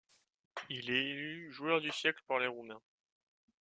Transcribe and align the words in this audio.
Il 0.71 0.89
est 0.89 1.09
élu 1.11 1.51
joueur 1.51 1.79
du 1.79 1.91
siècle 1.91 2.23
par 2.27 2.39
les 2.39 2.47
Roumains. 2.47 2.81